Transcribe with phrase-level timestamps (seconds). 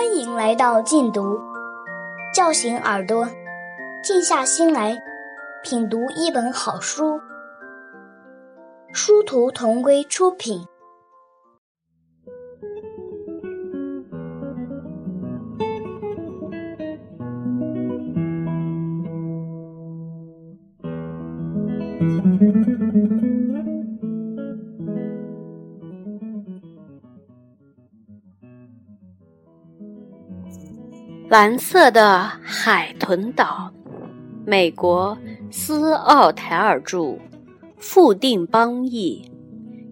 [0.00, 1.38] 欢迎来到静读，
[2.34, 3.28] 叫醒耳朵，
[4.02, 4.96] 静下心来
[5.62, 7.20] 品读一本好书。
[8.94, 10.64] 殊途同归出品。
[31.30, 33.72] 蓝色的海豚岛，
[34.44, 35.16] 美国
[35.48, 37.16] 斯奥台尔著，
[37.78, 39.30] 富定邦译，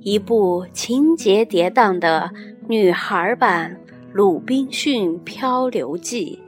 [0.00, 2.28] 一部情节跌宕的
[2.66, 3.70] 女孩版
[4.12, 6.40] 《鲁滨逊漂流记》。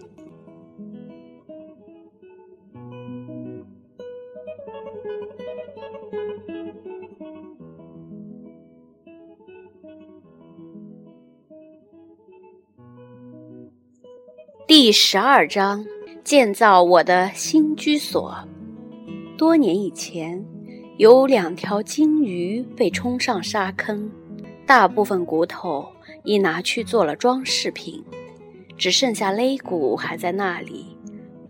[14.83, 15.85] 第十二章：
[16.25, 18.35] 建造我的新居所。
[19.37, 20.43] 多年以前，
[20.97, 24.11] 有两条鲸鱼被冲上沙坑，
[24.65, 25.87] 大部分骨头
[26.25, 28.03] 已拿去做了装饰品，
[28.79, 30.97] 只剩下肋骨还在那里，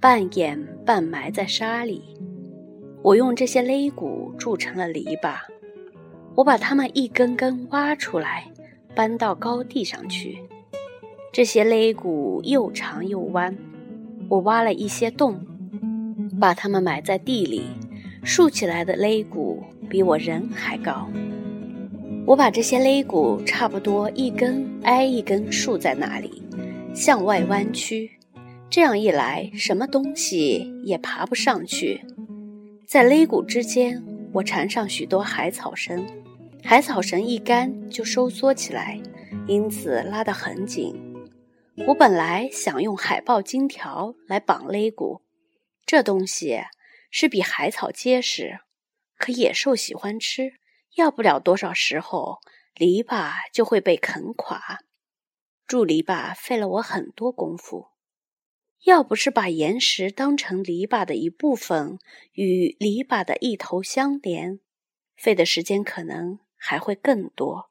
[0.01, 2.03] 半掩半埋在沙里。
[3.01, 5.37] 我用这些肋骨铸成了篱笆，
[6.35, 8.51] 我把它们一根根挖出来，
[8.93, 10.37] 搬到高地上去。
[11.33, 13.57] 这些肋骨又长又弯，
[14.29, 15.41] 我挖了一些洞，
[16.41, 17.63] 把它们埋在地里。
[18.23, 21.09] 竖起来的肋骨比我人还高。
[22.27, 26.43] 我把这些肋骨差不多一根挨一根竖在那里，
[26.93, 28.11] 向外弯曲。
[28.69, 32.03] 这样一来，什么东西也爬不上去。
[32.87, 36.05] 在肋骨之间，我缠上许多海草绳，
[36.63, 39.01] 海草绳一干就收缩起来，
[39.47, 40.95] 因此拉得很紧。
[41.77, 45.23] 我本来想用海豹金条来绑肋骨，
[45.87, 46.61] 这东西
[47.11, 48.61] 是比海草结实，
[49.17, 50.55] 可野兽喜欢吃，
[50.97, 52.41] 要不了多少时候，
[52.75, 54.81] 篱笆就会被啃垮。
[55.67, 57.89] 筑篱笆费了我很多功夫，
[58.85, 61.99] 要不是把岩石当成篱笆的一部分，
[62.33, 64.61] 与篱笆的一头相连，
[65.17, 67.70] 费的时间可能还会更多。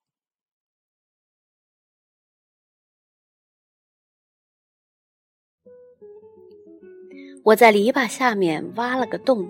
[7.43, 9.47] 我在篱笆下面挖了个洞，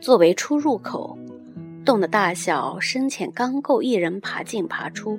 [0.00, 1.16] 作为出入口。
[1.84, 5.18] 洞的大小深浅刚够一人爬进爬出。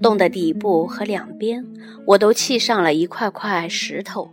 [0.00, 1.64] 洞的底部和两边，
[2.06, 4.28] 我都砌上了一块块石头。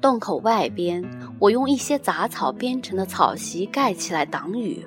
[0.00, 1.02] 洞口外边，
[1.38, 4.86] 我用一些杂草编成的草席盖起来挡雨。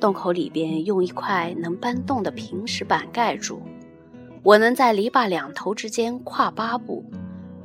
[0.00, 3.62] 洞口里边，用一块能搬动的平石板盖住。
[4.42, 7.04] 我能在篱笆两头之间跨八步。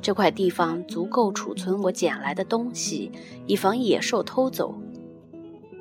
[0.04, 3.10] 这块地方足够储存我捡来的东西，
[3.46, 4.78] 以防野兽偷走。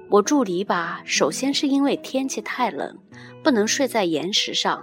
[0.10, 2.98] 我住篱笆，首先是因为天气太冷，
[3.44, 4.82] 不能睡在岩石上，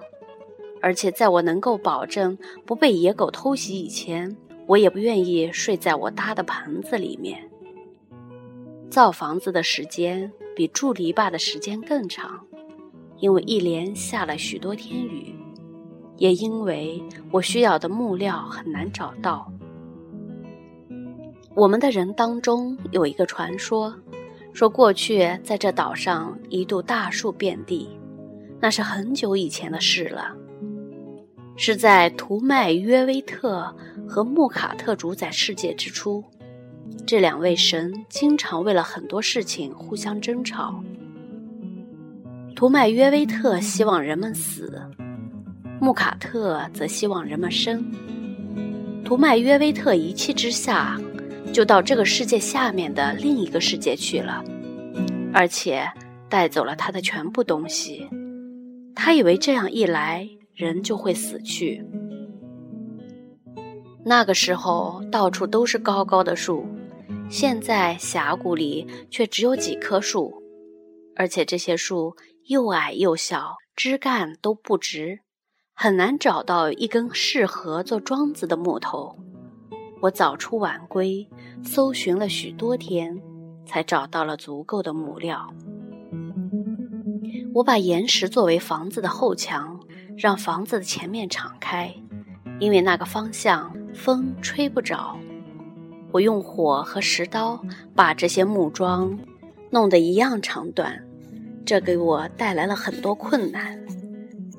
[0.82, 2.36] 而且在我能够保证
[2.66, 4.36] 不被野狗偷袭以前，
[4.66, 7.42] 我也不愿意睡在我搭的棚子里面。
[8.90, 12.44] 造房子的时间比住篱笆的时间更长，
[13.16, 15.34] 因为一连下了许多天雨。
[16.20, 19.50] 也因为我需要的木料很难找到。
[21.54, 23.94] 我们的人当中有一个传说，
[24.52, 27.88] 说过去在这岛上一度大树遍地，
[28.60, 30.36] 那是很久以前的事了。
[31.56, 33.74] 是在图麦约威特
[34.06, 36.22] 和穆卡特主宰世界之初，
[37.06, 40.84] 这两位神经常为了很多事情互相争吵。
[42.54, 44.82] 图麦约威特希望人们死。
[45.80, 47.82] 穆卡特则希望人们生。
[49.02, 51.00] 图麦约威特一气之下，
[51.54, 54.44] 就到这个世界下面的另一个世界去了，
[55.32, 55.90] 而且
[56.28, 58.06] 带走了他的全部东西。
[58.94, 61.82] 他以为这样一来，人就会死去。
[64.04, 66.66] 那个时候，到处都是高高的树，
[67.30, 70.42] 现在峡谷里却只有几棵树，
[71.16, 72.14] 而且这些树
[72.48, 75.20] 又矮又小，枝干都不直。
[75.82, 79.16] 很难找到一根适合做桩子的木头。
[80.02, 81.26] 我早出晚归，
[81.64, 83.18] 搜寻了许多天，
[83.64, 85.50] 才找到了足够的木料。
[87.54, 89.80] 我把岩石作为房子的后墙，
[90.18, 91.90] 让房子的前面敞开，
[92.58, 95.18] 因为那个方向风吹不着。
[96.12, 97.58] 我用火和石刀
[97.94, 99.18] 把这些木桩
[99.70, 101.02] 弄得一样长短，
[101.64, 103.80] 这给我带来了很多困难。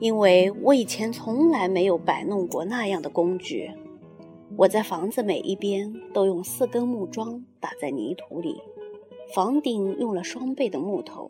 [0.01, 3.69] 因为我以前从来没有摆弄过那样的工具，
[4.57, 8.59] 我在房子每一边都用四根木桩打在泥土里，
[9.35, 11.29] 房顶用了双倍的木头。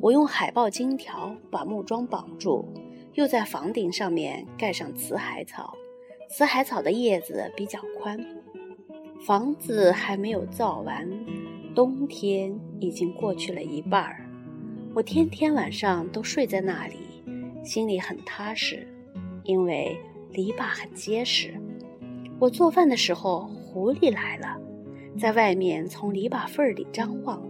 [0.00, 2.72] 我用海豹金条把木桩绑住，
[3.14, 5.74] 又在房顶上面盖上紫海草。
[6.28, 8.24] 紫海草的叶子比较宽。
[9.26, 11.10] 房子还没有造完，
[11.74, 14.24] 冬天已经过去了一半儿。
[14.94, 16.94] 我天天晚上都睡在那里，
[17.62, 18.86] 心里很踏实，
[19.44, 19.98] 因为
[20.32, 21.54] 篱笆很结实。
[22.38, 24.56] 我做饭的时候，狐狸来了，
[25.18, 27.40] 在外面从篱笆缝里张望；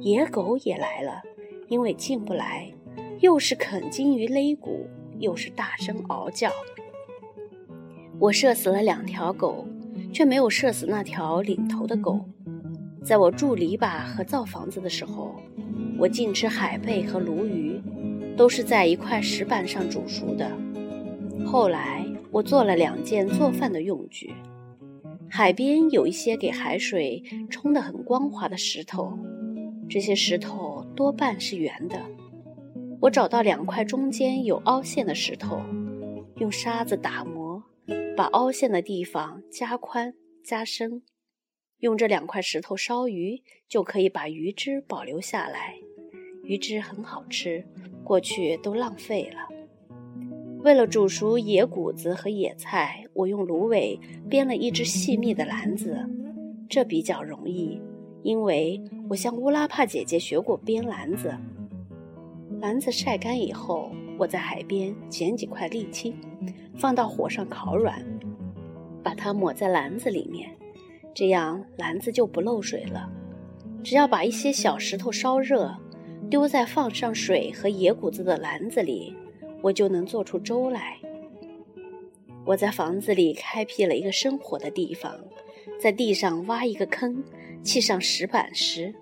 [0.00, 1.22] 野狗也来了。
[1.68, 2.72] 因为进不来，
[3.18, 4.86] 又是啃金鱼肋骨，
[5.18, 6.48] 又是大声嗷叫。
[8.20, 9.66] 我射死了两条狗，
[10.12, 12.24] 却没有射死那条领头的狗。
[13.02, 15.34] 在我筑篱笆和造房子的时候，
[15.98, 17.80] 我尽吃海贝和鲈鱼，
[18.36, 20.50] 都是在一块石板上煮熟的。
[21.44, 24.34] 后来我做了两件做饭的用具。
[25.28, 29.18] 海边有一些给海水冲得很光滑的石头，
[29.88, 30.84] 这些石头。
[30.94, 32.00] 多半是圆的。
[33.00, 35.60] 我找到两块中间有凹陷的石头，
[36.36, 37.62] 用沙子打磨，
[38.16, 41.02] 把凹陷的地方加宽加深。
[41.80, 45.74] 用这两块石头烧鱼，就可以把鱼汁保留下来。
[46.46, 47.64] 鱼汁很好吃，
[48.04, 49.48] 过去都浪费了。
[50.60, 53.98] 为了煮熟野谷子和野菜，我用芦苇
[54.30, 56.08] 编了一只细密的篮子，
[56.68, 57.80] 这比较容易。
[58.22, 61.34] 因为我向乌拉帕姐姐学过编篮子，
[62.60, 66.16] 篮子晒干以后，我在海边捡几块沥青，
[66.76, 68.00] 放到火上烤软，
[69.02, 70.48] 把它抹在篮子里面，
[71.12, 73.10] 这样篮子就不漏水了。
[73.84, 75.72] 只要把一些小石头烧热，
[76.28, 79.14] 丢在放上水和野谷子的篮子里，
[79.62, 80.98] 我就能做出粥来。
[82.44, 85.18] 我在房子里开辟了一个生火的地方，
[85.80, 87.22] 在地上挖一个坑。
[87.62, 88.94] 砌上石板时，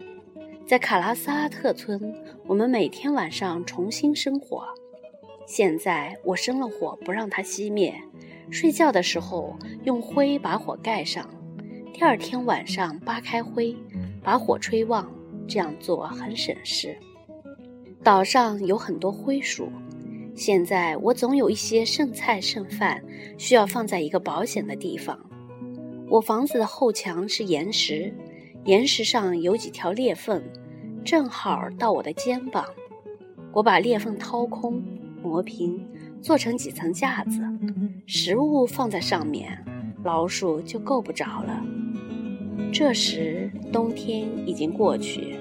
[0.67, 2.15] 在卡拉斯阿特村，
[2.47, 4.65] 我们每天晚上重新生火。
[5.47, 7.95] 现在我生了火，不让它熄灭。
[8.51, 9.55] 睡觉的时候
[9.85, 11.29] 用灰把火盖上，
[11.93, 13.77] 第二天晚上扒开灰，
[14.23, 15.11] 把火吹旺。
[15.47, 16.97] 这样做很省事。
[18.05, 19.73] 岛上有很多灰鼠，
[20.37, 23.03] 现在我总有一些剩菜剩饭，
[23.39, 25.19] 需要放在一个保险的地方。
[26.11, 28.13] 我房子的后墙是岩石。
[28.67, 30.43] 岩石上有几条裂缝，
[31.03, 32.67] 正好到我的肩膀。
[33.53, 34.83] 我把裂缝掏空、
[35.23, 35.87] 磨平，
[36.21, 37.41] 做成几层架子，
[38.07, 39.63] 食物放在上面，
[40.03, 41.63] 老鼠就够不着了。
[42.71, 45.37] 这时冬天已经过去，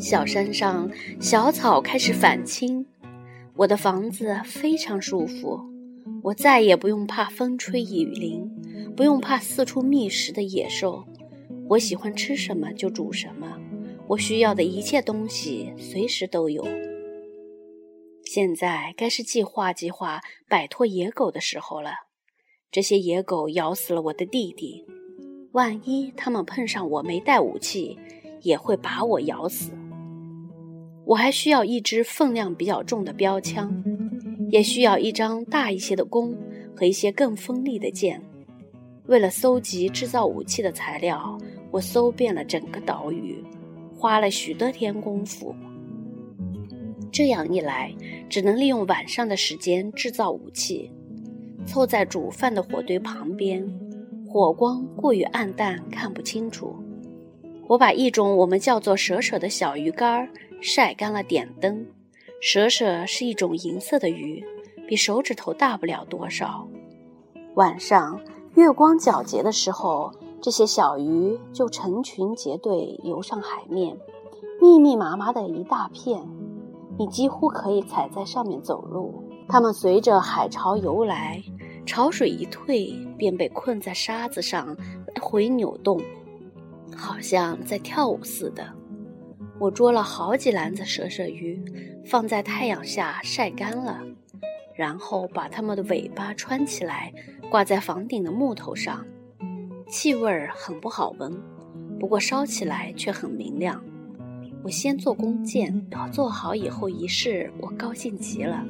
[0.00, 2.86] 小山上小草开始返青，
[3.54, 5.60] 我的房子非常舒服，
[6.22, 8.50] 我再也不用怕风吹雨淋，
[8.96, 11.04] 不用怕四处觅食的野兽。
[11.68, 13.60] 我喜欢吃什么就煮什么，
[14.08, 16.66] 我需要的一切东西随时都有。
[18.24, 21.92] 现在该是计划计划摆脱野狗的时候了。
[22.72, 24.82] 这些野狗咬死了我的弟弟，
[25.52, 27.98] 万一他们碰上我没带武器，
[28.40, 29.72] 也会把我咬死。
[31.04, 33.82] 我还需要一支分量比较重的标枪，
[34.50, 36.36] 也需要一张大一些的弓
[36.76, 38.22] 和一些更锋利的箭。
[39.06, 41.38] 为了搜集制造武器的材料。
[41.72, 43.44] 我搜遍了整个岛屿，
[43.94, 45.54] 花了许多天功夫。
[47.12, 47.94] 这样一来，
[48.28, 50.90] 只能利用晚上的时间制造武器。
[51.64, 53.64] 凑在煮饭的火堆旁边，
[54.26, 56.74] 火光过于暗淡，看不清楚。
[57.70, 60.28] 我把一种我们叫做蛇蛇的小鱼干
[60.60, 61.86] 晒干了，点灯。
[62.40, 64.44] 蛇蛇是一种银色的鱼，
[64.88, 66.66] 比手指头大不了多少。
[67.54, 68.20] 晚上
[68.56, 70.12] 月光皎洁的时候。
[70.42, 73.94] 这些小鱼就成群结队游上海面，
[74.58, 76.18] 密密麻麻的一大片，
[76.98, 79.22] 你几乎可以踩在上面走路。
[79.46, 81.42] 它们随着海潮游来，
[81.84, 86.00] 潮水一退，便被困在沙子上来回扭动，
[86.96, 88.64] 好像在跳舞似的。
[89.58, 91.62] 我捉了好几篮子蛇蛇鱼，
[92.06, 94.00] 放在太阳下晒干了，
[94.74, 97.12] 然后把它们的尾巴穿起来，
[97.50, 99.04] 挂在房顶的木头上。
[99.88, 101.36] 气味很不好闻，
[101.98, 103.82] 不过烧起来却很明亮。
[104.62, 108.64] 我先做弓箭，做好以后一试，我高兴极了。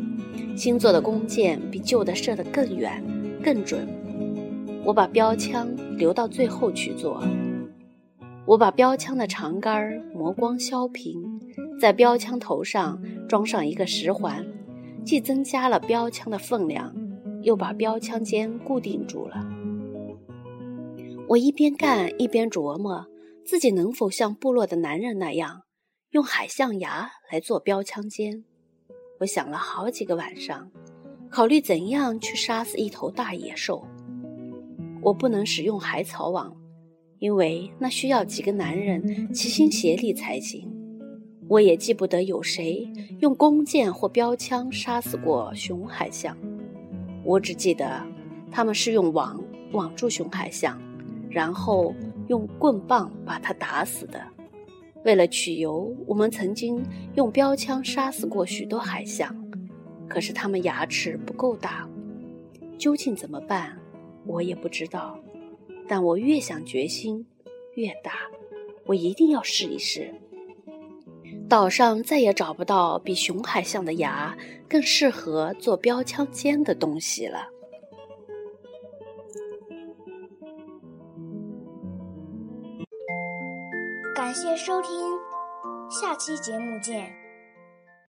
[0.56, 3.02] 新做的弓箭比旧的射得更远、
[3.44, 3.86] 更准。
[4.84, 7.22] 我把标枪留到最后去做。
[8.50, 11.40] 我把标枪的长杆磨光削平，
[11.80, 14.44] 在标枪头上装上一个石环，
[15.04, 16.92] 既增加了标枪的分量，
[17.42, 19.48] 又把标枪尖固定住了。
[21.28, 23.06] 我一边干一边琢磨，
[23.44, 25.62] 自己能否像部落的男人那样，
[26.10, 28.44] 用海象牙来做标枪尖。
[29.20, 30.68] 我想了好几个晚上，
[31.30, 33.86] 考虑怎样去杀死一头大野兽。
[35.02, 36.52] 我不能使用海草网，
[37.20, 40.68] 因为那需要几个男人齐心协力才行。
[41.48, 42.88] 我也记不得有谁
[43.20, 46.36] 用弓箭或标枪杀死过熊海象，
[47.24, 48.02] 我只记得
[48.50, 50.80] 他们是用网网住熊海象，
[51.28, 51.94] 然后
[52.28, 54.20] 用棍棒把它打死的。
[55.04, 56.82] 为了取油，我们曾经
[57.16, 59.34] 用标枪杀死过许多海象，
[60.08, 61.88] 可是它们牙齿不够大，
[62.78, 63.76] 究竟怎么办，
[64.24, 65.18] 我也不知道。
[65.90, 67.26] 但我越想决心
[67.74, 68.12] 越大，
[68.86, 70.14] 我一定要试一试。
[71.48, 77.48] 岛上再也找不到比熊海象的牙更适合做标枪尖的东西了。
[84.14, 84.90] 感谢收听，
[85.90, 87.19] 下期节目见。